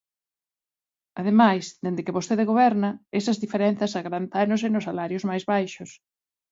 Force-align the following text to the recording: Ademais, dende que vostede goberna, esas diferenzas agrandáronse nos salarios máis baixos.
Ademais, 1.19 1.65
dende 1.83 2.05
que 2.05 2.15
vostede 2.17 2.49
goberna, 2.51 2.89
esas 3.19 3.39
diferenzas 3.43 3.95
agrandáronse 3.99 4.67
nos 4.71 4.87
salarios 4.89 5.23
máis 5.29 5.43
baixos. 5.51 5.91